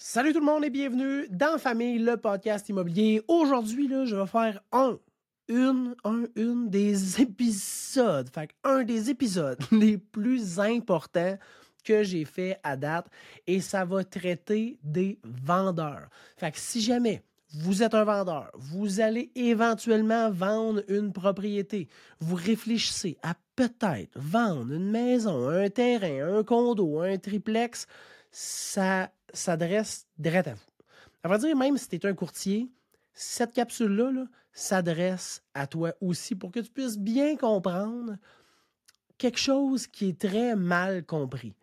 Salut 0.00 0.32
tout 0.32 0.38
le 0.38 0.46
monde 0.46 0.64
et 0.64 0.70
bienvenue 0.70 1.26
dans 1.28 1.58
Famille, 1.58 1.98
le 1.98 2.16
podcast 2.16 2.68
immobilier. 2.68 3.20
Aujourd'hui, 3.26 3.88
je 4.04 4.14
vais 4.14 4.28
faire 4.28 4.62
un, 4.70 4.96
une, 5.48 5.96
un, 6.04 6.22
une 6.36 6.70
des 6.70 7.20
épisodes, 7.20 8.30
fait 8.32 8.50
un 8.62 8.84
des 8.84 9.10
épisodes 9.10 9.58
les 9.72 9.98
plus 9.98 10.60
importants 10.60 11.36
que 11.84 12.04
j'ai 12.04 12.24
fait 12.24 12.60
à 12.62 12.76
date 12.76 13.08
et 13.48 13.60
ça 13.60 13.84
va 13.84 14.04
traiter 14.04 14.78
des 14.84 15.18
vendeurs. 15.24 16.08
Fait 16.36 16.52
que 16.52 16.60
si 16.60 16.80
jamais 16.80 17.24
vous 17.54 17.82
êtes 17.82 17.94
un 17.94 18.04
vendeur, 18.04 18.52
vous 18.54 19.00
allez 19.00 19.32
éventuellement 19.34 20.30
vendre 20.30 20.84
une 20.86 21.12
propriété, 21.12 21.88
vous 22.20 22.36
réfléchissez 22.36 23.18
à 23.24 23.34
peut-être 23.56 24.12
vendre 24.14 24.72
une 24.72 24.92
maison, 24.92 25.48
un 25.48 25.68
terrain, 25.68 26.38
un 26.38 26.44
condo, 26.44 27.00
un 27.00 27.18
triplex, 27.18 27.88
ça 28.30 29.10
s'adresse 29.32 30.06
direct 30.18 30.48
à 30.48 30.54
vous. 30.54 30.60
À 31.22 31.28
vrai 31.28 31.38
dire, 31.38 31.56
même 31.56 31.76
si 31.76 31.88
tu 31.88 31.96
es 31.96 32.06
un 32.06 32.14
courtier, 32.14 32.70
cette 33.12 33.52
capsule-là 33.52 34.26
s'adresse 34.52 35.42
à 35.54 35.66
toi 35.66 35.92
aussi 36.00 36.34
pour 36.34 36.50
que 36.50 36.60
tu 36.60 36.70
puisses 36.70 36.98
bien 36.98 37.36
comprendre 37.36 38.16
quelque 39.18 39.38
chose 39.38 39.86
qui 39.86 40.10
est 40.10 40.20
très 40.20 40.54
mal 40.54 41.04
compris. 41.04 41.54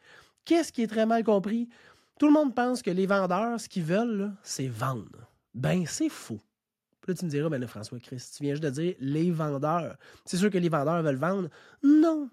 Qu'est-ce 0.43 0.71
qui 0.71 0.83
est 0.83 0.87
très 0.87 1.05
mal 1.05 1.23
compris? 1.23 1.69
Tout 2.19 2.27
le 2.27 2.33
monde 2.33 2.53
pense 2.53 2.81
que 2.81 2.91
les 2.91 3.05
vendeurs, 3.05 3.59
ce 3.59 3.67
qu'ils 3.67 3.83
veulent, 3.83 4.33
c'est 4.43 4.67
vendre. 4.67 5.29
Ben, 5.53 5.85
c'est 5.87 6.09
faux. 6.09 6.41
Puis 7.01 7.11
là, 7.11 7.17
tu 7.17 7.25
me 7.25 7.29
diras, 7.29 7.49
ben 7.49 7.67
François 7.67 7.99
Christ, 7.99 8.35
tu 8.37 8.43
viens 8.43 8.53
juste 8.53 8.63
de 8.63 8.69
dire 8.69 8.95
les 8.99 9.31
vendeurs. 9.31 9.97
C'est 10.25 10.37
sûr 10.37 10.49
que 10.49 10.57
les 10.57 10.69
vendeurs 10.69 11.01
veulent 11.01 11.15
vendre. 11.15 11.49
Non. 11.83 12.29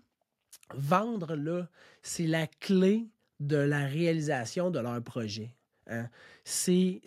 Vendre, 0.75 1.35
là, 1.37 1.69
c'est 2.03 2.27
la 2.27 2.47
clé 2.47 3.09
de 3.47 3.57
la 3.57 3.87
réalisation 3.87 4.71
de 4.71 4.79
leur 4.79 5.03
projet. 5.03 5.55
Hein. 5.89 6.09
C'est, 6.45 7.01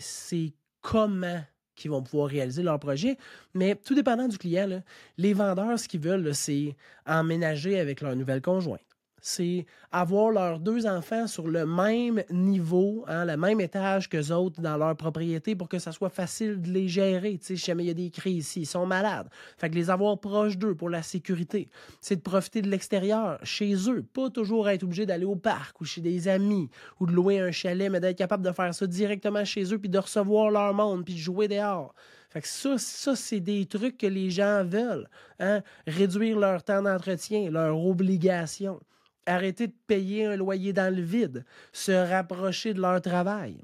comment 0.81 1.41
qu'ils 1.75 1.91
vont 1.91 2.03
pouvoir 2.03 2.29
réaliser 2.29 2.63
leur 2.63 2.79
projet. 2.79 3.17
Mais 3.53 3.75
tout 3.75 3.95
dépendant 3.95 4.27
du 4.27 4.37
client, 4.37 4.81
les 5.17 5.33
vendeurs, 5.33 5.77
ce 5.77 5.87
qu'ils 5.87 5.99
veulent, 5.99 6.33
c'est 6.33 6.75
emménager 7.05 7.79
avec 7.79 8.01
leur 8.01 8.15
nouvelle 8.15 8.41
conjointe 8.41 8.79
c'est 9.27 9.65
avoir 9.91 10.29
leurs 10.29 10.59
deux 10.59 10.85
enfants 10.85 11.25
sur 11.25 11.47
le 11.47 11.65
même 11.65 12.23
niveau, 12.29 13.03
hein, 13.07 13.25
le 13.25 13.35
même 13.35 13.59
étage 13.59 14.07
que 14.07 14.31
autres 14.31 14.61
dans 14.61 14.77
leur 14.77 14.95
propriété 14.95 15.55
pour 15.55 15.67
que 15.67 15.79
ça 15.79 15.91
soit 15.91 16.11
facile 16.11 16.61
de 16.61 16.69
les 16.69 16.87
gérer. 16.87 17.39
Tu 17.39 17.45
sais, 17.45 17.55
jamais 17.55 17.85
il 17.85 17.87
y 17.87 17.89
a 17.89 17.95
des 17.95 18.11
crises 18.11 18.45
ici, 18.45 18.61
ils 18.61 18.65
sont 18.67 18.85
malades. 18.85 19.27
Fait 19.57 19.67
que 19.71 19.75
les 19.75 19.89
avoir 19.89 20.19
proches 20.19 20.59
d'eux 20.59 20.75
pour 20.75 20.91
la 20.91 21.01
sécurité. 21.01 21.69
C'est 22.01 22.17
de 22.17 22.21
profiter 22.21 22.61
de 22.61 22.69
l'extérieur, 22.69 23.39
chez 23.41 23.73
eux. 23.89 24.03
Pas 24.03 24.29
toujours 24.29 24.69
être 24.69 24.83
obligé 24.83 25.07
d'aller 25.07 25.25
au 25.25 25.35
parc 25.35 25.81
ou 25.81 25.85
chez 25.85 26.01
des 26.01 26.27
amis 26.27 26.69
ou 26.99 27.07
de 27.07 27.11
louer 27.11 27.39
un 27.39 27.51
chalet, 27.51 27.89
mais 27.91 27.99
d'être 27.99 28.19
capable 28.19 28.45
de 28.45 28.51
faire 28.51 28.75
ça 28.75 28.85
directement 28.85 29.43
chez 29.43 29.73
eux 29.73 29.79
puis 29.79 29.89
de 29.89 29.97
recevoir 29.97 30.51
leur 30.51 30.75
monde 30.75 31.03
puis 31.03 31.15
de 31.15 31.19
jouer 31.19 31.47
dehors. 31.47 31.95
Fait 32.29 32.41
que 32.41 32.47
ça, 32.47 32.77
ça 32.77 33.15
c'est 33.15 33.39
des 33.39 33.65
trucs 33.65 33.97
que 33.97 34.05
les 34.05 34.29
gens 34.29 34.63
veulent. 34.63 35.09
Hein? 35.39 35.63
Réduire 35.87 36.37
leur 36.37 36.61
temps 36.61 36.83
d'entretien, 36.83 37.49
leur 37.49 37.83
obligation 37.83 38.79
arrêter 39.25 39.67
de 39.67 39.75
payer 39.87 40.25
un 40.25 40.35
loyer 40.35 40.73
dans 40.73 40.93
le 40.93 41.01
vide, 41.01 41.45
se 41.71 41.91
rapprocher 41.91 42.73
de 42.73 42.81
leur 42.81 43.01
travail. 43.01 43.61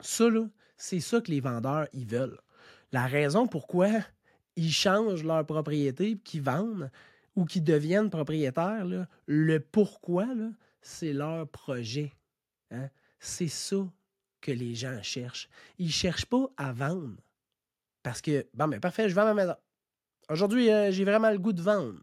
Ça, 0.00 0.26
c'est 0.76 1.00
ça 1.00 1.20
que 1.20 1.30
les 1.30 1.40
vendeurs, 1.40 1.86
ils 1.92 2.06
veulent. 2.06 2.40
La 2.92 3.06
raison 3.06 3.46
pourquoi 3.46 3.88
ils 4.56 4.72
changent 4.72 5.24
leur 5.24 5.44
propriété, 5.44 6.18
qu'ils 6.18 6.42
vendent 6.42 6.90
ou 7.34 7.44
qu'ils 7.44 7.64
deviennent 7.64 8.10
propriétaires, 8.10 8.86
le 9.26 9.60
pourquoi, 9.60 10.26
c'est 10.80 11.12
leur 11.12 11.46
projet. 11.48 12.12
Hein. 12.70 12.88
C'est 13.18 13.48
ça 13.48 13.86
que 14.40 14.52
les 14.52 14.74
gens 14.74 15.02
cherchent. 15.02 15.48
Ils 15.78 15.86
ne 15.86 15.92
cherchent 15.92 16.26
pas 16.26 16.46
à 16.56 16.72
vendre. 16.72 17.16
Parce 18.02 18.20
que, 18.20 18.46
bon, 18.54 18.68
mais 18.68 18.80
parfait, 18.80 19.08
je 19.08 19.14
vends 19.14 19.24
ma 19.24 19.34
maison. 19.34 19.56
Aujourd'hui, 20.30 20.70
euh, 20.70 20.90
j'ai 20.90 21.04
vraiment 21.04 21.30
le 21.30 21.38
goût 21.38 21.52
de 21.52 21.62
vendre. 21.62 22.00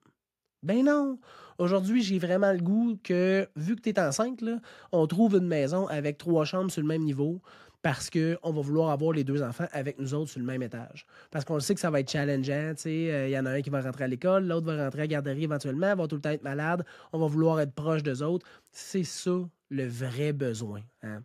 Ben 0.62 0.84
non. 0.84 1.20
Aujourd'hui, 1.58 2.02
j'ai 2.02 2.20
vraiment 2.20 2.52
le 2.52 2.60
goût 2.60 2.98
que, 3.04 3.48
vu 3.56 3.76
que 3.76 3.82
tu 3.82 3.90
es 3.90 4.00
enceinte, 4.00 4.44
on 4.92 5.08
trouve 5.08 5.36
une 5.36 5.48
maison 5.48 5.88
avec 5.88 6.18
trois 6.18 6.46
chambres 6.46 6.72
sur 6.72 6.82
le 6.82 6.88
même 6.88 7.04
niveau 7.04 7.42
parce 7.84 8.10
qu'on 8.10 8.52
va 8.52 8.62
vouloir 8.62 8.92
avoir 8.92 9.12
les 9.12 9.26
deux 9.26 9.44
enfants 9.44 9.68
avec 9.74 10.00
nous 10.00 10.14
autres 10.14 10.32
sur 10.32 10.40
le 10.40 10.46
même 10.46 10.64
étage. 10.64 11.06
Parce 11.30 11.44
qu'on 11.44 11.60
sait 11.60 11.76
que 11.76 11.82
ça 11.82 11.92
va 11.92 12.00
être 12.00 12.10
challengeant. 12.10 12.74
Il 12.86 12.90
euh, 12.90 13.28
y 13.28 13.38
en 13.38 13.46
a 13.46 13.52
un 13.52 13.62
qui 13.62 13.70
va 13.70 13.82
rentrer 13.82 14.06
à 14.06 14.08
l'école, 14.08 14.48
l'autre 14.48 14.66
va 14.66 14.86
rentrer 14.86 15.02
à 15.02 15.04
la 15.04 15.08
garderie 15.08 15.44
éventuellement, 15.44 15.94
va 15.94 16.08
tout 16.08 16.16
le 16.16 16.22
temps 16.22 16.30
être 16.30 16.44
malade. 16.44 16.86
On 17.12 17.20
va 17.20 17.28
vouloir 17.28 17.60
être 17.60 17.74
proche 17.74 18.02
d'eux 18.02 18.24
autres. 18.24 18.48
C'est 18.72 19.04
ça 19.04 19.38
le 19.70 19.86
vrai 19.86 20.32
besoin. 20.32 20.80
Hein. 21.04 21.24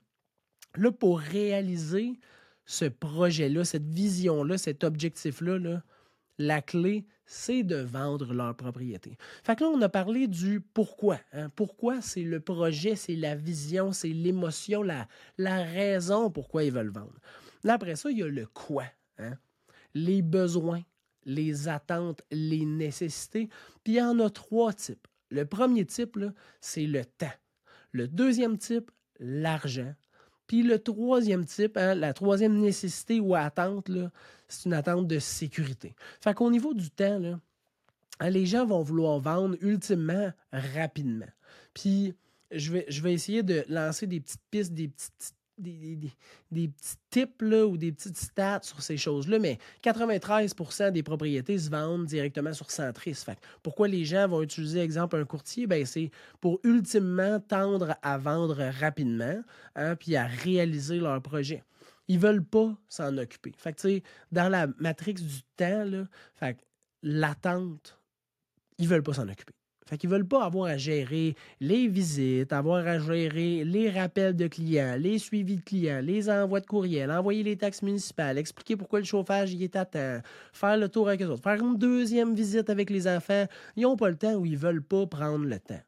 Là, 0.77 0.91
pour 0.91 1.21
réaliser 1.21 2.19
ce 2.67 2.87
projet-là, 2.87 3.65
cette 3.65 3.89
vision-là, 3.89 4.59
cet 4.59 4.83
objectif-là, 4.83 5.59
là, 5.59 5.83
la 6.39 6.63
clé, 6.63 7.05
c'est 7.27 7.63
de 7.63 7.77
vendre 7.77 8.33
leur 8.33 8.57
propriété. 8.57 9.19
Fait 9.45 9.57
que 9.57 9.65
là, 9.65 9.71
on 9.71 9.83
a 9.83 9.89
parlé 9.89 10.27
du 10.29 10.61
pourquoi. 10.61 11.21
Hein. 11.33 11.51
Pourquoi 11.55 12.01
c'est 12.01 12.23
le 12.23 12.41
projet, 12.41 12.97
c'est 12.97 13.17
la 13.17 13.35
vision, 13.35 13.93
c'est 13.93 14.09
l'émotion, 14.09 14.83
la, 14.83 15.07
raison 15.39 16.31
pourquoi 16.31 16.65
ils 16.65 16.73
veulent 16.73 16.89
vendre. 16.89 17.19
Après 17.67 17.97
ça, 17.97 18.11
il 18.11 18.19
y 18.19 18.23
a 18.23 18.29
le 18.29 18.47
quoi. 18.47 18.85
Hein. 19.19 19.37
Les 19.95 20.23
besoins, 20.23 20.83
les 21.25 21.69
attentes, 21.69 22.23
les 22.31 22.65
nécessités. 22.65 23.49
Puis 23.85 23.95
il 23.95 23.97
y 23.97 24.03
en 24.03 24.19
a 24.21 24.31
trois 24.31 24.73
types. 24.73 25.07
Le 25.31 25.45
premier 25.45 25.85
type, 25.85 26.19
c'est 26.61 26.87
le 26.87 27.05
temps. 27.05 27.27
Le 27.93 28.09
deuxième 28.09 28.57
type, 28.57 28.91
l'argent. 29.19 29.95
Puis 30.49 30.63
le 30.65 30.81
troisième 30.81 31.45
type, 31.45 31.77
hein, 31.77 31.95
la 31.95 32.13
troisième 32.13 32.59
nécessité 32.59 33.21
ou 33.21 33.37
attente, 33.37 33.89
c'est 34.49 34.65
une 34.65 34.73
attente 34.73 35.07
de 35.07 35.21
sécurité. 35.21 35.95
Fait 36.21 36.35
qu'au 36.35 36.51
niveau 36.51 36.75
du 36.75 36.91
temps, 36.91 37.23
hein, 37.23 38.31
les 38.31 38.47
gens 38.47 38.67
vont 38.67 38.83
vouloir 38.83 39.21
vendre 39.21 39.57
ultimement 39.61 40.33
rapidement. 40.51 41.29
Puis 41.75 42.15
je 42.51 42.73
vais, 42.73 42.87
je 42.89 43.03
vais 43.03 43.13
essayer 43.13 43.43
de 43.43 43.65
lancer 43.69 44.07
des 44.07 44.21
petites 44.21 44.43
pistes, 44.51 44.73
des 44.73 44.89
petites 44.89 45.35
des, 45.59 45.99
petits 46.51 46.97
tips 47.11 47.43
ou 47.43 47.77
des 47.77 47.93
petites 47.93 48.17
stats 48.17 48.61
sur 48.63 48.83
ces 48.83 48.97
choses-là, 48.97 49.39
mais 49.39 49.59
93% 49.83 50.93
des 50.93 51.03
propriétés 51.03 51.59
se 51.59 51.71
vendent 51.71 52.07
directement 52.07 52.53
sur 52.53 52.71
Centris. 52.71 53.25
pourquoi 53.63 53.89
les 53.89 54.05
gens 54.05 54.29
vont 54.29 54.43
utiliser, 54.43 54.81
exemple, 54.81 55.17
un 55.17 55.25
courtier? 55.25 55.67
Ben, 55.67 55.85
c'est 55.85 56.11
pour 56.41 56.61
ultimement 56.65 57.41
tendre 57.41 57.97
à 58.03 58.19
vendre 58.19 58.63
rapidement, 58.81 59.43
hein, 59.75 59.97
puis 59.97 60.17
à 60.17 60.27
réaliser 60.27 60.99
leur 60.99 61.21
projet. 61.23 61.65
Ils 62.09 62.19
veulent 62.19 62.45
pas 62.45 62.75
s'en 62.89 63.19
occuper. 63.19 63.53
Fait 63.57 64.03
dans 64.33 64.49
la 64.49 64.67
matrix 64.79 65.15
du 65.15 65.43
temps, 65.57 65.85
l'attente, 67.03 68.01
ils 68.79 68.89
veulent 68.89 69.03
pas 69.03 69.15
s'en 69.15 69.29
occuper. 69.29 69.58
Fait 69.89 69.97
qu'ils 69.97 70.11
veulent 70.11 70.29
pas 70.29 70.45
avoir 70.45 70.67
à 70.67 70.77
gérer 70.77 71.35
les 71.61 71.89
visites, 71.89 72.53
avoir 72.53 72.87
à 72.87 72.99
gérer 72.99 73.65
les 73.65 73.89
rappels 73.89 74.37
de 74.37 74.47
clients, 74.47 74.97
les 74.99 75.19
suivis 75.19 75.57
de 75.57 75.63
clients, 75.63 76.01
les 76.03 76.29
envois 76.29 76.61
de 76.61 76.67
courriel, 76.67 77.11
envoyer 77.11 77.43
les 77.43 77.57
taxes 77.57 77.81
municipales, 77.81 78.37
expliquer 78.37 78.77
pourquoi 78.77 78.99
le 78.99 79.07
chauffage 79.07 79.55
y 79.55 79.65
est 79.65 79.77
à 79.77 79.87
temps, 79.87 80.21
faire 80.53 80.77
le 80.77 80.91
tour 80.91 81.09
avec 81.09 81.23
eux 81.23 81.29
autres, 81.29 81.43
faire 81.43 81.63
une 81.63 81.79
deuxième 81.79 82.35
visite 82.35 82.69
avec 82.69 82.91
les 82.91 83.09
enfants. 83.09 83.47
Ils 83.77 83.85
n'ont 83.85 83.97
pas 83.97 84.11
le 84.11 84.17
temps 84.17 84.35
ou 84.35 84.45
ils 84.45 84.59
veulent 84.59 84.83
pas 84.83 85.07
prendre 85.07 85.47
le 85.47 85.59
temps. 85.59 85.81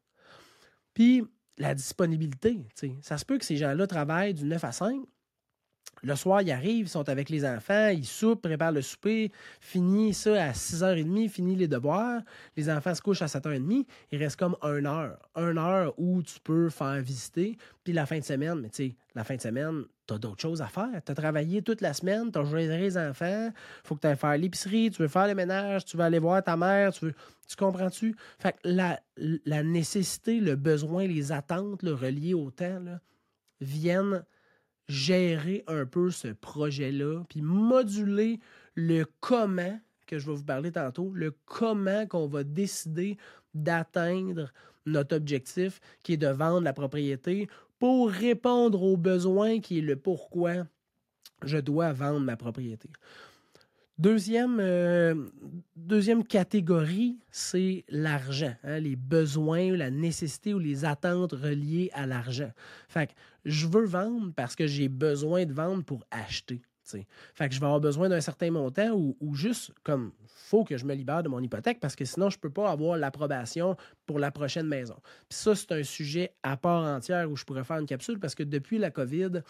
Puis, 0.94 1.22
la 1.58 1.74
disponibilité, 1.74 2.58
ça 3.02 3.18
se 3.18 3.26
peut 3.26 3.36
que 3.36 3.44
ces 3.44 3.56
gens-là 3.56 3.86
travaillent 3.86 4.32
du 4.32 4.44
9 4.44 4.64
à 4.64 4.72
5, 4.72 5.02
le 6.02 6.16
soir, 6.16 6.42
ils 6.42 6.50
arrivent, 6.50 6.86
ils 6.86 6.88
sont 6.88 7.08
avec 7.08 7.28
les 7.28 7.44
enfants, 7.44 7.88
ils 7.88 8.06
soupent, 8.06 8.42
préparent 8.42 8.72
le 8.72 8.82
souper, 8.82 9.30
finissent 9.60 10.22
ça 10.22 10.44
à 10.44 10.52
6h30, 10.52 11.28
finissent 11.28 11.58
les 11.58 11.68
devoirs. 11.68 12.22
Les 12.56 12.70
enfants 12.70 12.94
se 12.94 13.02
couchent 13.02 13.22
à 13.22 13.26
7h30. 13.26 13.86
Il 14.10 14.18
reste 14.18 14.36
comme 14.36 14.56
une 14.62 14.86
heure. 14.86 15.18
Une 15.36 15.58
heure 15.58 15.94
où 15.98 16.22
tu 16.22 16.40
peux 16.40 16.70
faire 16.70 17.00
visiter. 17.00 17.56
Puis 17.84 17.92
la 17.92 18.06
fin 18.06 18.18
de 18.18 18.24
semaine, 18.24 18.60
mais 18.60 18.70
tu 18.70 18.88
sais, 18.88 18.96
la 19.14 19.24
fin 19.24 19.36
de 19.36 19.40
semaine, 19.40 19.84
tu 20.06 20.14
as 20.14 20.18
d'autres 20.18 20.40
choses 20.40 20.62
à 20.62 20.66
faire. 20.66 21.02
Tu 21.04 21.12
as 21.12 21.14
travaillé 21.14 21.62
toute 21.62 21.80
la 21.80 21.92
semaine, 21.92 22.30
tu 22.32 22.38
as 22.38 22.44
géré 22.44 22.78
les 22.78 22.96
enfants, 22.96 23.50
faut 23.84 23.94
que 23.96 24.00
tu 24.00 24.06
ailles 24.06 24.16
faire 24.16 24.36
l'épicerie, 24.36 24.90
tu 24.90 25.02
veux 25.02 25.08
faire 25.08 25.26
le 25.26 25.34
ménage, 25.34 25.84
tu 25.84 25.96
veux 25.96 26.04
aller 26.04 26.18
voir 26.18 26.42
ta 26.42 26.56
mère, 26.56 26.92
tu 26.92 27.06
veux. 27.06 27.14
Tu 27.48 27.56
comprends-tu? 27.56 28.14
Fait 28.38 28.52
que 28.52 28.68
la, 28.68 29.62
nécessité, 29.62 30.40
le 30.40 30.54
besoin, 30.56 31.06
les 31.06 31.32
attentes 31.32 31.82
le 31.82 31.94
reliées 31.94 32.34
au 32.34 32.50
temps 32.50 32.80
viennent 33.60 34.24
gérer 34.90 35.64
un 35.66 35.86
peu 35.86 36.10
ce 36.10 36.28
projet-là, 36.28 37.22
puis 37.28 37.42
moduler 37.42 38.40
le 38.74 39.04
comment, 39.20 39.78
que 40.06 40.18
je 40.18 40.26
vais 40.26 40.34
vous 40.34 40.44
parler 40.44 40.72
tantôt, 40.72 41.12
le 41.14 41.34
comment 41.46 42.06
qu'on 42.06 42.26
va 42.26 42.44
décider 42.44 43.16
d'atteindre 43.54 44.52
notre 44.86 45.16
objectif, 45.16 45.80
qui 46.02 46.14
est 46.14 46.16
de 46.16 46.26
vendre 46.26 46.62
la 46.62 46.72
propriété, 46.72 47.48
pour 47.78 48.10
répondre 48.10 48.82
aux 48.82 48.96
besoins, 48.96 49.60
qui 49.60 49.78
est 49.78 49.82
le 49.82 49.96
pourquoi 49.96 50.66
je 51.44 51.58
dois 51.58 51.92
vendre 51.92 52.20
ma 52.20 52.36
propriété. 52.36 52.90
Deuxième, 54.00 54.60
euh, 54.60 55.14
deuxième 55.76 56.24
catégorie, 56.24 57.18
c'est 57.30 57.84
l'argent, 57.90 58.54
hein, 58.64 58.78
les 58.78 58.96
besoins, 58.96 59.76
la 59.76 59.90
nécessité 59.90 60.54
ou 60.54 60.58
les 60.58 60.86
attentes 60.86 61.32
reliées 61.32 61.90
à 61.92 62.06
l'argent. 62.06 62.50
Fait 62.88 63.08
que 63.08 63.12
je 63.44 63.66
veux 63.66 63.84
vendre 63.84 64.32
parce 64.34 64.56
que 64.56 64.66
j'ai 64.66 64.88
besoin 64.88 65.44
de 65.44 65.52
vendre 65.52 65.84
pour 65.84 66.06
acheter. 66.10 66.62
Fait 67.34 67.48
que 67.50 67.54
je 67.54 67.60
vais 67.60 67.66
avoir 67.66 67.80
besoin 67.80 68.08
d'un 68.08 68.22
certain 68.22 68.50
montant 68.50 68.90
ou, 68.92 69.34
juste 69.34 69.70
comme 69.84 70.12
faut 70.26 70.64
que 70.64 70.78
je 70.78 70.86
me 70.86 70.94
libère 70.94 71.22
de 71.22 71.28
mon 71.28 71.40
hypothèque 71.40 71.78
parce 71.78 71.94
que 71.94 72.06
sinon 72.06 72.30
je 72.30 72.38
ne 72.38 72.40
peux 72.40 72.50
pas 72.50 72.70
avoir 72.70 72.96
l'approbation 72.96 73.76
pour 74.06 74.18
la 74.18 74.30
prochaine 74.30 74.66
maison. 74.66 74.96
Puis 75.28 75.38
ça, 75.38 75.54
c'est 75.54 75.72
un 75.72 75.82
sujet 75.82 76.32
à 76.42 76.56
part 76.56 76.84
entière 76.84 77.30
où 77.30 77.36
je 77.36 77.44
pourrais 77.44 77.64
faire 77.64 77.78
une 77.78 77.86
capsule 77.86 78.18
parce 78.18 78.34
que 78.34 78.44
depuis 78.44 78.78
la 78.78 78.90
COVID, 78.90 79.42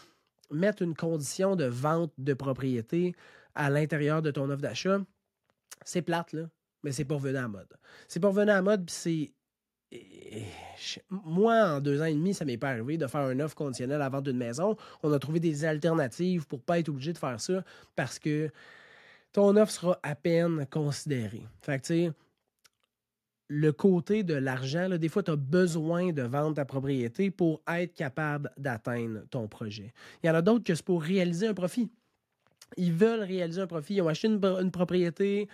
mettre 0.51 0.81
une 0.81 0.93
condition 0.93 1.55
de 1.55 1.63
vente 1.65 2.11
de 2.17 2.33
propriété 2.33 3.15
à 3.55 3.69
l'intérieur 3.69 4.21
de 4.21 4.31
ton 4.31 4.49
offre 4.49 4.61
d'achat, 4.61 4.99
c'est 5.83 6.01
plate, 6.01 6.33
là, 6.33 6.49
mais 6.83 6.91
c'est 6.91 7.05
pas 7.05 7.15
revenu 7.15 7.37
à 7.37 7.41
la 7.41 7.47
mode. 7.47 7.73
C'est 8.07 8.19
pas 8.19 8.29
revenu 8.29 8.51
à 8.51 8.55
la 8.55 8.61
mode, 8.61 8.85
puis 8.85 8.95
c'est. 8.95 9.33
Moi, 11.09 11.53
en 11.53 11.81
deux 11.81 12.01
ans 12.01 12.05
et 12.05 12.13
demi, 12.13 12.33
ça 12.33 12.45
m'est 12.45 12.57
pas 12.57 12.69
arrivé 12.69 12.97
de 12.97 13.07
faire 13.07 13.29
une 13.29 13.41
offre 13.41 13.55
conditionnelle 13.55 14.01
à 14.01 14.07
vente 14.07 14.23
d'une 14.23 14.37
maison. 14.37 14.77
On 15.03 15.11
a 15.11 15.19
trouvé 15.19 15.41
des 15.41 15.65
alternatives 15.65 16.47
pour 16.47 16.61
pas 16.61 16.79
être 16.79 16.87
obligé 16.87 17.11
de 17.11 17.17
faire 17.17 17.41
ça 17.41 17.63
parce 17.95 18.17
que 18.17 18.49
ton 19.33 19.55
offre 19.57 19.71
sera 19.71 19.99
à 20.01 20.15
peine 20.15 20.65
considérée. 20.67 21.43
Fait 21.61 21.79
que, 21.79 21.87
tu 21.87 21.93
sais, 22.05 22.11
le 23.53 23.73
côté 23.73 24.23
de 24.23 24.33
l'argent, 24.33 24.87
des 24.87 25.09
fois, 25.09 25.23
tu 25.23 25.31
as 25.31 25.35
besoin 25.35 26.13
de 26.13 26.21
vendre 26.21 26.55
ta 26.55 26.63
propriété 26.63 27.31
pour 27.31 27.61
être 27.67 27.93
capable 27.93 28.49
d'atteindre 28.57 29.25
ton 29.29 29.49
projet. 29.49 29.93
Il 30.23 30.27
y 30.27 30.29
en 30.29 30.35
a 30.35 30.41
d'autres 30.41 30.63
que 30.63 30.73
c'est 30.73 30.85
pour 30.85 31.03
réaliser 31.03 31.47
un 31.47 31.53
profit. 31.53 31.91
Ils 32.77 32.93
veulent 32.93 33.23
réaliser 33.23 33.61
un 33.61 33.67
profit. 33.67 33.95
Ils 33.95 34.01
ont 34.01 34.07
acheté 34.07 34.27
une, 34.27 34.71
propriété 34.71 35.47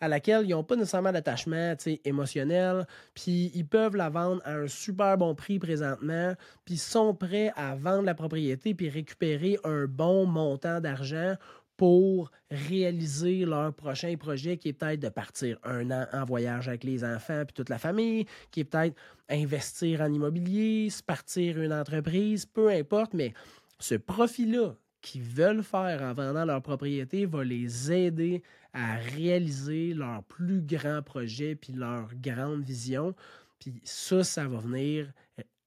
à 0.00 0.08
laquelle 0.08 0.44
ils 0.44 0.50
n'ont 0.50 0.64
pas 0.64 0.76
nécessairement 0.76 1.12
d'attachement 1.12 1.74
émotionnel, 2.04 2.86
puis 3.14 3.50
ils 3.54 3.66
peuvent 3.66 3.96
la 3.96 4.10
vendre 4.10 4.42
à 4.44 4.54
un 4.54 4.66
super 4.66 5.16
bon 5.16 5.34
prix 5.34 5.58
présentement, 5.58 6.34
puis 6.64 6.76
sont 6.76 7.14
prêts 7.14 7.52
à 7.56 7.74
vendre 7.74 8.04
la 8.04 8.14
propriété 8.14 8.74
puis 8.74 8.88
récupérer 8.88 9.58
un 9.64 9.86
bon 9.86 10.26
montant 10.26 10.80
d'argent 10.80 11.36
pour 11.76 12.30
réaliser 12.50 13.44
leur 13.44 13.72
prochain 13.74 14.14
projet 14.16 14.56
qui 14.56 14.68
est 14.68 14.72
peut-être 14.72 15.00
de 15.00 15.08
partir 15.08 15.58
un 15.64 15.90
an 15.90 16.06
en 16.12 16.24
voyage 16.24 16.68
avec 16.68 16.84
les 16.84 17.04
enfants 17.04 17.44
puis 17.44 17.54
toute 17.54 17.68
la 17.68 17.78
famille, 17.78 18.26
qui 18.50 18.60
est 18.60 18.64
peut-être 18.64 18.96
investir 19.28 20.00
en 20.00 20.12
immobilier, 20.12 20.88
se 20.90 21.02
partir 21.02 21.60
une 21.60 21.72
entreprise, 21.72 22.46
peu 22.46 22.68
importe, 22.70 23.14
mais 23.14 23.32
ce 23.80 23.96
profit-là 23.96 24.76
qu'ils 25.04 25.22
veulent 25.22 25.62
faire 25.62 26.00
en 26.02 26.14
vendant 26.14 26.46
leur 26.46 26.62
propriété 26.62 27.26
va 27.26 27.44
les 27.44 27.92
aider 27.92 28.42
à 28.72 28.94
réaliser 28.94 29.92
leur 29.92 30.24
plus 30.24 30.62
grand 30.62 31.02
projet 31.02 31.54
puis 31.54 31.74
leur 31.74 32.08
grande 32.14 32.62
vision. 32.62 33.14
Puis 33.58 33.74
ça, 33.84 34.24
ça 34.24 34.48
va 34.48 34.58
venir 34.58 35.12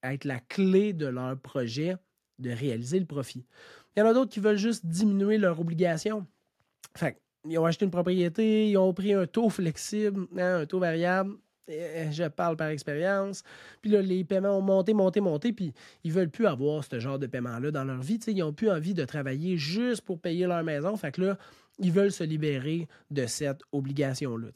être 0.02 0.26
la 0.26 0.40
clé 0.40 0.92
de 0.92 1.06
leur 1.06 1.38
projet 1.38 1.96
de 2.40 2.50
réaliser 2.50 3.00
le 3.00 3.06
profit. 3.06 3.46
Il 3.96 4.00
y 4.00 4.04
en 4.04 4.08
a 4.08 4.14
d'autres 4.14 4.32
qui 4.32 4.40
veulent 4.40 4.58
juste 4.58 4.86
diminuer 4.86 5.38
leurs 5.38 5.60
obligations. 5.60 6.26
Fait 6.96 7.22
ils 7.48 7.58
ont 7.60 7.66
acheté 7.66 7.86
une 7.86 7.92
propriété, 7.92 8.70
ils 8.70 8.78
ont 8.78 8.94
pris 8.94 9.14
un 9.14 9.26
taux 9.26 9.50
flexible, 9.50 10.28
hein, 10.38 10.62
un 10.62 10.66
taux 10.66 10.80
variable. 10.80 11.36
Je 11.68 12.28
parle 12.28 12.56
par 12.56 12.68
expérience. 12.68 13.44
Puis 13.82 13.92
là, 13.92 14.02
les 14.02 14.24
paiements 14.24 14.58
ont 14.58 14.62
monté, 14.62 14.94
monté, 14.94 15.20
monté. 15.20 15.54
Puis 15.54 15.74
ils 16.04 16.12
veulent 16.12 16.30
plus 16.30 16.48
avoir 16.48 16.84
ce 16.84 17.00
genre 17.00 17.20
de 17.20 17.28
paiement-là 17.28 17.72
dans 17.72 17.84
leur 17.84 18.02
vie. 18.02 18.20
ils 18.28 18.38
n'ont 18.38 18.54
plus 18.54 18.70
envie 18.70 18.94
de 18.94 19.06
travailler 19.06 19.58
juste 19.58 20.02
pour 20.02 20.20
payer 20.20 20.48
leur 20.48 20.64
maison. 20.64 20.96
Fait 20.96 21.12
que 21.12 21.22
là, 21.22 21.38
ils 21.80 21.92
veulent 21.92 22.12
se 22.12 22.24
libérer 22.24 22.88
de 23.12 23.26
cette 23.26 23.62
obligation-là. 23.72 24.48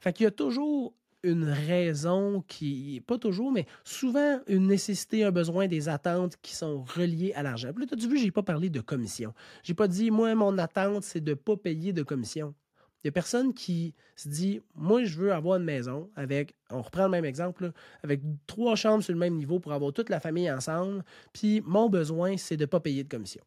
Fait 0.00 0.12
qu'il 0.12 0.24
y 0.24 0.26
a 0.26 0.30
toujours 0.30 0.94
une 1.24 1.44
raison 1.44 2.44
qui, 2.46 3.02
pas 3.06 3.18
toujours, 3.18 3.50
mais 3.50 3.66
souvent 3.82 4.40
une 4.46 4.68
nécessité, 4.68 5.24
un 5.24 5.32
besoin, 5.32 5.66
des 5.66 5.88
attentes 5.88 6.36
qui 6.42 6.54
sont 6.54 6.84
reliées 6.84 7.32
à 7.34 7.42
l'argent. 7.42 7.72
Puis 7.72 7.86
là, 7.86 7.92
as 7.92 8.06
vu, 8.06 8.18
je 8.18 8.24
n'ai 8.24 8.30
pas 8.30 8.42
parlé 8.42 8.70
de 8.70 8.80
commission. 8.80 9.34
Je 9.64 9.72
n'ai 9.72 9.74
pas 9.74 9.88
dit, 9.88 10.10
moi, 10.10 10.34
mon 10.34 10.56
attente, 10.58 11.02
c'est 11.02 11.20
de 11.20 11.34
pas 11.34 11.56
payer 11.56 11.92
de 11.92 12.02
commission. 12.02 12.54
Il 13.02 13.06
n'y 13.06 13.10
a 13.10 13.12
personne 13.12 13.54
qui 13.54 13.94
se 14.16 14.28
dit, 14.28 14.60
moi, 14.74 15.04
je 15.04 15.16
veux 15.18 15.32
avoir 15.32 15.58
une 15.58 15.64
maison 15.64 16.10
avec, 16.16 16.56
on 16.70 16.82
reprend 16.82 17.04
le 17.04 17.10
même 17.10 17.24
exemple, 17.24 17.72
avec 18.02 18.20
trois 18.48 18.74
chambres 18.74 19.04
sur 19.04 19.12
le 19.12 19.18
même 19.18 19.36
niveau 19.36 19.60
pour 19.60 19.72
avoir 19.72 19.92
toute 19.92 20.10
la 20.10 20.18
famille 20.18 20.50
ensemble, 20.50 21.04
puis 21.32 21.60
mon 21.64 21.88
besoin, 21.88 22.36
c'est 22.36 22.56
de 22.56 22.62
ne 22.62 22.66
pas 22.66 22.80
payer 22.80 23.04
de 23.04 23.08
commission. 23.08 23.42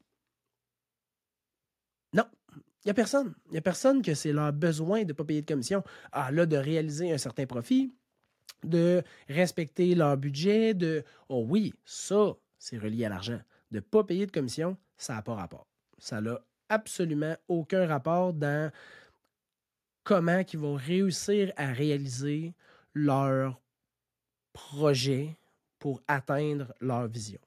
Non, 2.13 2.23
il 2.55 2.87
n'y 2.87 2.91
a 2.91 2.93
personne. 2.93 3.33
Il 3.47 3.51
n'y 3.51 3.57
a 3.57 3.61
personne 3.61 4.01
que 4.01 4.13
c'est 4.13 4.31
leur 4.31 4.53
besoin 4.53 5.01
de 5.01 5.09
ne 5.09 5.13
pas 5.13 5.25
payer 5.25 5.41
de 5.41 5.47
commission. 5.47 5.83
Ah, 6.11 6.31
là, 6.31 6.45
de 6.45 6.57
réaliser 6.57 7.11
un 7.11 7.17
certain 7.17 7.45
profit, 7.45 7.93
de 8.63 9.03
respecter 9.27 9.95
leur 9.95 10.17
budget, 10.17 10.73
de. 10.73 11.03
Oh 11.29 11.45
oui, 11.47 11.73
ça, 11.83 12.35
c'est 12.57 12.77
relié 12.77 13.05
à 13.05 13.09
l'argent. 13.09 13.39
De 13.71 13.77
ne 13.77 13.81
pas 13.81 14.03
payer 14.03 14.25
de 14.25 14.31
commission, 14.31 14.77
ça 14.97 15.15
n'a 15.15 15.21
pas 15.21 15.35
rapport. 15.35 15.67
Ça 15.97 16.21
n'a 16.21 16.39
absolument 16.69 17.35
aucun 17.49 17.85
rapport 17.85 18.33
dans 18.33 18.71
comment 20.03 20.43
ils 20.51 20.59
vont 20.59 20.75
réussir 20.75 21.51
à 21.55 21.67
réaliser 21.67 22.53
leur 22.93 23.61
projet 24.53 25.37
pour 25.79 26.01
atteindre 26.07 26.73
leur 26.79 27.07
vision. 27.07 27.39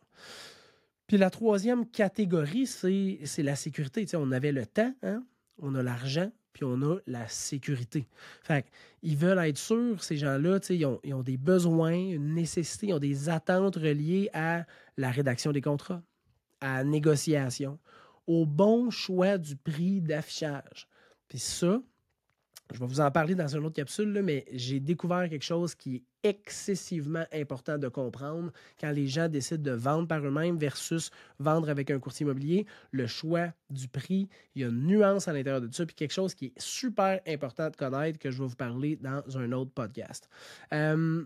Puis 1.06 1.18
la 1.18 1.30
troisième 1.30 1.86
catégorie, 1.86 2.66
c'est 2.66 3.42
la 3.42 3.56
sécurité. 3.56 4.06
on 4.14 4.32
avait 4.32 4.52
le 4.52 4.66
temps, 4.66 4.94
hein, 5.02 5.22
on 5.58 5.74
a 5.74 5.82
l'argent, 5.82 6.30
puis 6.52 6.64
on 6.64 6.80
a 6.82 6.98
la 7.06 7.28
sécurité. 7.28 8.08
Fait 8.42 8.66
ils 9.02 9.16
veulent 9.16 9.38
être 9.38 9.58
sûrs, 9.58 10.02
ces 10.02 10.16
gens-là, 10.16 10.58
ils 10.70 10.86
ont, 10.86 11.00
ils 11.04 11.12
ont 11.12 11.22
des 11.22 11.36
besoins, 11.36 11.92
une 11.92 12.34
nécessité, 12.34 12.88
ils 12.88 12.94
ont 12.94 12.98
des 12.98 13.28
attentes 13.28 13.76
reliées 13.76 14.30
à 14.32 14.64
la 14.96 15.10
rédaction 15.10 15.52
des 15.52 15.60
contrats, 15.60 16.02
à 16.60 16.78
la 16.78 16.84
négociation, 16.84 17.78
au 18.26 18.46
bon 18.46 18.90
choix 18.90 19.36
du 19.36 19.56
prix 19.56 20.00
d'affichage. 20.00 20.88
Puis 21.28 21.38
ça, 21.38 21.82
je 22.74 22.80
vais 22.80 22.86
vous 22.86 23.00
en 23.00 23.10
parler 23.12 23.36
dans 23.36 23.46
une 23.46 23.64
autre 23.64 23.76
capsule, 23.76 24.20
mais 24.24 24.44
j'ai 24.52 24.80
découvert 24.80 25.28
quelque 25.28 25.44
chose 25.44 25.76
qui 25.76 25.96
est 25.96 26.02
excessivement 26.28 27.24
important 27.32 27.78
de 27.78 27.86
comprendre 27.86 28.50
quand 28.80 28.90
les 28.90 29.06
gens 29.06 29.28
décident 29.28 29.62
de 29.62 29.76
vendre 29.76 30.08
par 30.08 30.26
eux-mêmes 30.26 30.58
versus 30.58 31.12
vendre 31.38 31.68
avec 31.68 31.92
un 31.92 32.00
courtier 32.00 32.24
immobilier. 32.24 32.66
Le 32.90 33.06
choix 33.06 33.52
du 33.70 33.86
prix, 33.86 34.28
il 34.56 34.62
y 34.62 34.64
a 34.64 34.68
une 34.68 34.86
nuance 34.86 35.28
à 35.28 35.32
l'intérieur 35.32 35.60
de 35.60 35.72
ça, 35.72 35.86
puis 35.86 35.94
quelque 35.94 36.12
chose 36.12 36.34
qui 36.34 36.46
est 36.46 36.60
super 36.60 37.20
important 37.28 37.70
de 37.70 37.76
connaître 37.76 38.18
que 38.18 38.32
je 38.32 38.42
vais 38.42 38.48
vous 38.48 38.56
parler 38.56 38.96
dans 38.96 39.22
un 39.38 39.52
autre 39.52 39.70
podcast. 39.70 40.28
Euh, 40.72 41.24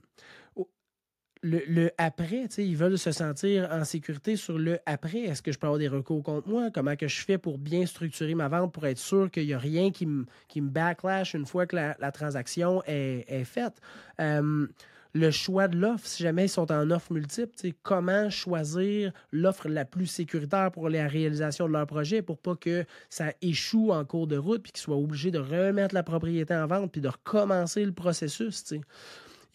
le, 1.42 1.90
après, 1.98 2.44
ils 2.58 2.76
veulent 2.76 2.98
se 2.98 3.12
sentir 3.12 3.68
en 3.70 3.84
sécurité 3.84 4.36
sur 4.36 4.58
le 4.58 4.78
après. 4.86 5.20
Est-ce 5.20 5.42
que 5.42 5.52
je 5.52 5.58
peux 5.58 5.66
avoir 5.66 5.78
des 5.78 5.88
recours 5.88 6.22
contre 6.22 6.48
moi? 6.48 6.70
Comment 6.72 6.96
que 6.96 7.08
je 7.08 7.20
fais 7.20 7.38
pour 7.38 7.58
bien 7.58 7.86
structurer 7.86 8.34
ma 8.34 8.48
vente 8.48 8.72
pour 8.72 8.86
être 8.86 8.98
sûr 8.98 9.30
qu'il 9.30 9.46
n'y 9.46 9.54
a 9.54 9.58
rien 9.58 9.90
qui 9.90 10.06
me, 10.06 10.26
qui 10.48 10.60
backlash 10.60 11.34
une 11.34 11.46
fois 11.46 11.66
que 11.66 11.76
la, 11.76 12.12
transaction 12.12 12.82
est, 12.86 13.44
faite? 13.44 13.80
Euh, 14.20 14.66
le 15.14 15.30
choix 15.30 15.68
de 15.68 15.76
l'offre, 15.76 16.06
si 16.06 16.22
jamais 16.22 16.46
ils 16.46 16.50
sont 16.50 16.70
en 16.70 16.90
offre 16.90 17.12
multiple, 17.12 17.52
comment 17.82 18.28
choisir 18.30 19.12
l'offre 19.32 19.68
la 19.68 19.84
plus 19.84 20.06
sécuritaire 20.06 20.70
pour 20.70 20.88
la 20.88 21.08
réalisation 21.08 21.66
de 21.66 21.72
leur 21.72 21.86
projet 21.86 22.22
pour 22.22 22.38
pas 22.38 22.56
que 22.56 22.84
ça 23.08 23.32
échoue 23.40 23.90
en 23.90 24.04
cours 24.04 24.26
de 24.26 24.36
route 24.36 24.62
puis 24.62 24.72
qu'ils 24.72 24.82
soient 24.82 24.96
obligés 24.96 25.30
de 25.30 25.38
remettre 25.38 25.94
la 25.94 26.02
propriété 26.02 26.54
en 26.54 26.66
vente 26.66 26.92
puis 26.92 27.00
de 27.00 27.08
recommencer 27.08 27.84
le 27.84 27.92
processus. 27.92 28.74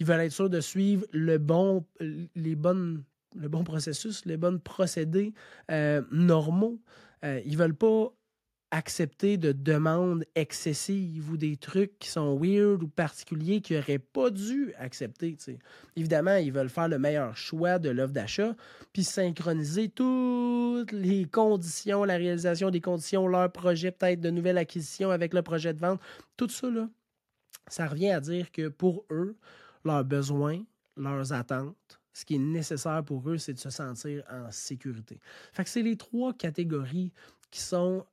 Ils 0.03 0.05
veulent 0.05 0.19
être 0.19 0.33
sûrs 0.33 0.49
de 0.49 0.59
suivre 0.59 1.05
le 1.13 1.37
bon, 1.37 1.85
les 2.35 2.55
bonnes, 2.57 3.05
le 3.39 3.47
bon 3.47 3.63
processus, 3.63 4.25
les 4.25 4.35
bons 4.35 4.59
procédés 4.59 5.33
euh, 5.71 6.01
normaux. 6.11 6.81
Euh, 7.23 7.39
ils 7.45 7.57
veulent 7.57 7.73
pas 7.73 8.13
accepter 8.71 9.37
de 9.37 9.53
demandes 9.53 10.25
excessives 10.35 11.31
ou 11.31 11.37
des 11.37 11.55
trucs 11.55 11.97
qui 11.99 12.09
sont 12.09 12.37
weird 12.37 12.83
ou 12.83 12.89
particuliers 12.89 13.61
qu'ils 13.61 13.77
n'auraient 13.77 13.97
pas 13.97 14.29
dû 14.29 14.73
accepter. 14.77 15.37
Évidemment, 15.95 16.35
ils 16.35 16.51
veulent 16.51 16.67
faire 16.67 16.89
le 16.89 16.99
meilleur 16.99 17.37
choix 17.37 17.79
de 17.79 17.89
l'offre 17.89 18.11
d'achat, 18.11 18.57
puis 18.91 19.05
synchroniser 19.05 19.87
toutes 19.87 20.91
les 20.91 21.23
conditions, 21.31 22.03
la 22.03 22.17
réalisation 22.17 22.71
des 22.71 22.81
conditions, 22.81 23.25
leur 23.25 23.49
projet 23.53 23.91
peut-être 23.91 24.19
de 24.19 24.31
nouvelle 24.31 24.57
acquisition 24.57 25.11
avec 25.11 25.33
le 25.33 25.43
projet 25.43 25.73
de 25.73 25.79
vente. 25.79 26.01
Tout 26.35 26.49
ça, 26.49 26.69
là, 26.69 26.89
ça 27.69 27.87
revient 27.87 28.09
à 28.09 28.19
dire 28.19 28.51
que 28.51 28.67
pour 28.67 29.05
eux, 29.09 29.37
leurs 29.83 30.03
besoins, 30.03 30.63
leurs 30.97 31.33
attentes. 31.33 31.99
Ce 32.13 32.25
qui 32.25 32.35
est 32.35 32.39
nécessaire 32.39 33.03
pour 33.03 33.27
eux, 33.29 33.37
c'est 33.37 33.53
de 33.53 33.59
se 33.59 33.71
sentir 33.71 34.23
en 34.29 34.51
sécurité. 34.51 35.19
Fait 35.51 35.63
que 35.63 35.69
c'est 35.69 35.81
les 35.81 35.97
trois 35.97 36.33
catégories 36.33 37.11
qui 37.49 37.59
sont 37.59 38.05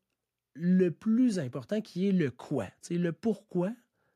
le 0.54 0.90
plus 0.90 1.38
important, 1.38 1.80
qui 1.80 2.08
est 2.08 2.12
le 2.12 2.30
quoi. 2.30 2.66
le 2.90 3.12
pourquoi, 3.12 3.72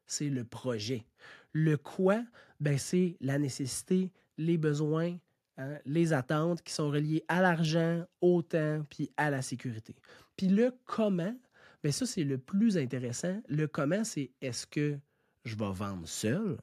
c'est 0.06 0.30
le 0.30 0.44
projet. 0.44 1.06
Le 1.52 1.76
quoi, 1.76 2.22
ben, 2.60 2.78
c'est 2.78 3.16
la 3.20 3.38
nécessité, 3.38 4.10
les 4.38 4.58
besoins, 4.58 5.16
hein, 5.58 5.78
les 5.84 6.12
attentes 6.12 6.62
qui 6.62 6.72
sont 6.72 6.90
reliées 6.90 7.24
à 7.28 7.40
l'argent, 7.40 8.04
au 8.20 8.42
temps, 8.42 8.84
puis 8.90 9.10
à 9.16 9.30
la 9.30 9.42
sécurité. 9.42 9.94
Puis 10.36 10.48
le 10.48 10.72
comment, 10.84 11.34
bien 11.82 11.92
ça, 11.92 12.06
c'est 12.06 12.24
le 12.24 12.38
plus 12.38 12.76
intéressant. 12.76 13.40
Le 13.48 13.66
comment, 13.68 14.04
c'est 14.04 14.32
est-ce 14.40 14.66
que 14.66 14.98
je 15.44 15.56
vais 15.56 15.72
vendre 15.72 16.08
seul? 16.08 16.56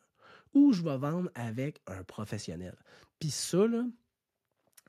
Ou 0.53 0.73
je 0.73 0.81
vais 0.81 0.97
vendre 0.97 1.29
avec 1.35 1.81
un 1.87 2.03
professionnel. 2.03 2.75
Puis 3.19 3.31
ça, 3.31 3.65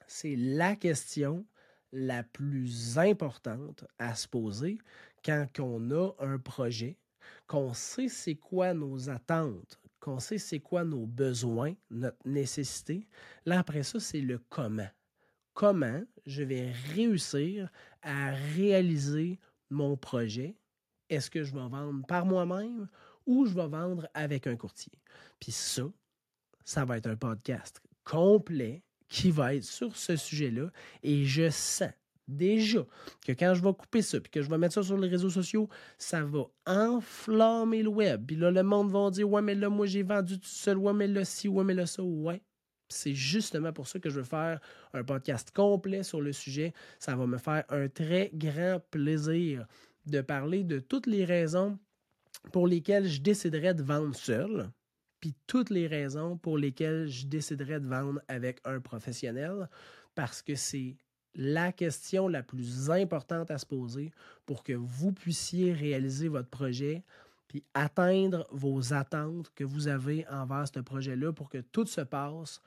c'est 0.07 0.37
la 0.37 0.77
question 0.77 1.47
la 1.93 2.23
plus 2.23 2.99
importante 2.99 3.85
à 3.99 4.15
se 4.15 4.27
poser 4.27 4.79
quand 5.25 5.47
on 5.61 5.91
a 5.91 6.11
un 6.19 6.39
projet, 6.39 6.99
qu'on 7.47 7.75
sait 7.75 8.09
c'est 8.09 8.35
quoi 8.35 8.75
nos 8.75 9.11
attentes, 9.11 9.79
qu'on 10.01 10.19
sait 10.19 10.39
c'est 10.39 10.61
quoi 10.61 10.85
nos 10.85 11.07
besoins, 11.07 11.75
notre 11.91 12.27
nécessité. 12.27 13.07
Là, 13.45 13.61
après 13.61 13.83
ça, 13.83 14.01
c'est 14.01 14.21
le 14.21 14.39
comment. 14.49 14.89
Comment 15.55 16.03
je 16.25 16.43
vais 16.43 16.73
réussir 16.95 17.69
à 18.01 18.31
réaliser 18.57 19.39
mon 19.71 19.97
projet? 19.97 20.57
Est-ce 21.11 21.31
que 21.31 21.45
je 21.45 21.53
vais 21.53 21.69
vendre 21.69 22.07
par 22.07 22.25
moi-même 22.25 22.89
ou 23.27 23.47
je 23.47 23.55
vais 23.55 23.69
vendre 23.69 24.09
avec 24.15 24.47
un 24.47 24.57
courtier? 24.57 24.93
Puis 25.41 25.53
ça, 25.53 25.85
ça 26.65 26.85
va 26.85 26.97
être 26.97 27.07
un 27.07 27.17
podcast 27.17 27.81
complet 28.05 28.83
qui 29.09 29.31
va 29.31 29.55
être 29.55 29.65
sur 29.65 29.97
ce 29.97 30.17
sujet-là. 30.17 30.71
Et 31.03 31.25
je 31.25 31.51
sens 31.51 31.91
déjà 32.29 32.87
que 33.27 33.33
quand 33.33 33.55
je 33.55 33.63
vais 33.63 33.75
couper 33.75 34.03
ça, 34.03 34.21
puis 34.21 34.31
que 34.31 34.43
je 34.43 34.49
vais 34.49 34.59
mettre 34.59 34.75
ça 34.75 34.83
sur 34.83 34.97
les 34.97 35.09
réseaux 35.09 35.31
sociaux, 35.31 35.69
ça 35.99 36.25
va 36.25 36.45
enflammer 36.67 37.83
le 37.83 37.89
web. 37.89 38.25
Puis 38.27 38.37
là, 38.37 38.51
le 38.51 38.63
monde 38.63 38.91
va 38.91 39.11
dire 39.11 39.29
Ouais, 39.29 39.43
mais 39.43 39.55
là, 39.55 39.69
moi, 39.69 39.87
j'ai 39.87 40.03
vendu 40.03 40.39
tout 40.39 40.49
seul. 40.49 40.79
Ouais, 40.79 40.93
mais 40.93 41.09
là, 41.09 41.25
si, 41.25 41.49
ouais, 41.49 41.65
mais 41.65 41.75
là, 41.75 41.87
ça. 41.87 42.03
Ouais. 42.03 42.43
C'est 42.89 43.15
justement 43.15 43.73
pour 43.73 43.89
ça 43.89 43.99
que 43.99 44.11
je 44.11 44.21
veux 44.21 44.25
faire 44.25 44.61
un 44.93 45.03
podcast 45.03 45.51
complet 45.55 46.03
sur 46.03 46.21
le 46.21 46.33
sujet. 46.33 46.75
Ça 46.99 47.17
va 47.17 47.27
me 47.27 47.39
faire 47.39 47.65
un 47.71 47.89
très 47.89 48.31
grand 48.35 48.81
plaisir 48.91 49.67
de 50.07 50.21
parler 50.21 50.63
de 50.63 50.79
toutes 50.79 51.07
les 51.07 51.25
raisons 51.25 51.79
pour 52.51 52.67
lesquelles 52.67 53.07
je 53.07 53.21
déciderais 53.21 53.75
de 53.75 53.83
vendre 53.83 54.15
seul, 54.15 54.71
puis 55.21 55.35
toutes 55.47 55.71
les 55.71 55.87
raisons 55.87 56.37
pour 56.37 56.59
lesquelles 56.59 57.07
je 57.09 57.27
déciderais 57.27 57.81
de 57.81 57.87
vendre 57.87 58.21
avec 58.29 58.61
un 58.65 58.81
professionnel, 58.81 59.69
parce 60.15 60.43
que 60.43 60.55
c'est 60.55 60.97
la 61.35 61.73
question 61.73 62.29
la 62.29 62.43
plus 62.43 62.91
importante 62.91 63.51
à 63.51 63.59
se 63.59 63.67
poser 63.67 64.13
pour 64.45 64.65
que 64.65 64.73
vous 64.73 65.13
puissiez 65.13 65.73
réaliser 65.73 66.29
votre 66.29 66.51
projet 66.51 67.05
puis 67.49 67.65
atteindre 67.75 68.47
vos 68.51 68.95
attentes 68.95 69.51
que 69.55 69.65
vous 69.65 69.89
avez 69.89 70.27
envers 70.29 70.67
ce 70.69 70.81
projet-là 70.81 71.33
pour 71.33 71.49
que 71.49 71.59
tout 71.59 71.87
se 71.87 72.01
passe 72.01 72.61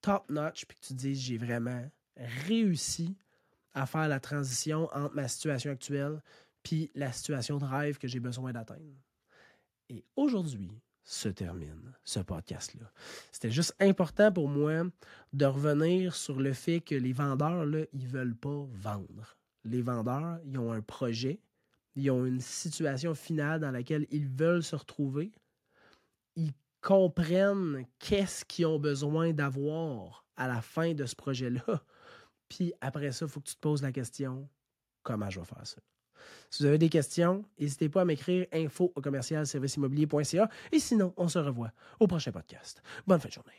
top-notch 0.00 0.66
puis 0.66 0.78
que 0.78 0.86
tu 0.86 0.94
dises 0.94 1.20
j'ai 1.20 1.38
vraiment 1.38 1.90
réussi 2.16 3.16
à 3.74 3.86
faire 3.86 4.08
la 4.08 4.20
transition 4.20 4.88
entre 4.92 5.14
ma 5.14 5.28
situation 5.28 5.70
actuelle 5.70 6.20
puis 6.68 6.90
la 6.94 7.12
situation 7.12 7.56
de 7.56 7.64
rêve 7.64 7.96
que 7.96 8.06
j'ai 8.06 8.20
besoin 8.20 8.52
d'atteindre. 8.52 9.00
Et 9.88 10.04
aujourd'hui, 10.16 10.82
se 11.02 11.30
termine, 11.30 11.94
ce 12.04 12.20
podcast-là. 12.20 12.92
C'était 13.32 13.50
juste 13.50 13.74
important 13.80 14.30
pour 14.30 14.48
moi 14.48 14.82
de 15.32 15.46
revenir 15.46 16.14
sur 16.14 16.38
le 16.38 16.52
fait 16.52 16.82
que 16.82 16.94
les 16.94 17.14
vendeurs, 17.14 17.64
là, 17.64 17.86
ils 17.94 18.04
ne 18.04 18.08
veulent 18.08 18.36
pas 18.36 18.66
vendre. 18.70 19.38
Les 19.64 19.80
vendeurs, 19.80 20.40
ils 20.44 20.58
ont 20.58 20.70
un 20.70 20.82
projet, 20.82 21.40
ils 21.96 22.10
ont 22.10 22.26
une 22.26 22.42
situation 22.42 23.14
finale 23.14 23.60
dans 23.60 23.70
laquelle 23.70 24.06
ils 24.10 24.28
veulent 24.28 24.62
se 24.62 24.76
retrouver. 24.76 25.32
Ils 26.36 26.52
comprennent 26.82 27.86
qu'est-ce 27.98 28.44
qu'ils 28.44 28.66
ont 28.66 28.78
besoin 28.78 29.32
d'avoir 29.32 30.26
à 30.36 30.46
la 30.46 30.60
fin 30.60 30.92
de 30.92 31.06
ce 31.06 31.16
projet-là. 31.16 31.82
Puis 32.50 32.74
après 32.82 33.10
ça, 33.12 33.24
il 33.24 33.30
faut 33.30 33.40
que 33.40 33.48
tu 33.48 33.54
te 33.54 33.60
poses 33.60 33.80
la 33.80 33.90
question, 33.90 34.46
comment 35.02 35.30
je 35.30 35.40
vais 35.40 35.46
faire 35.46 35.66
ça? 35.66 35.80
Si 36.50 36.62
vous 36.62 36.68
avez 36.68 36.78
des 36.78 36.88
questions, 36.88 37.44
n'hésitez 37.58 37.88
pas 37.88 38.02
à 38.02 38.04
m'écrire 38.04 38.46
info 38.52 38.92
au 38.94 39.00
commercial 39.00 39.44
immobilier.ca 39.76 40.48
et 40.72 40.78
sinon, 40.78 41.12
on 41.16 41.28
se 41.28 41.38
revoit 41.38 41.72
au 42.00 42.06
prochain 42.06 42.32
podcast. 42.32 42.82
Bonne 43.06 43.20
fin 43.20 43.28
de 43.28 43.34
journée. 43.34 43.58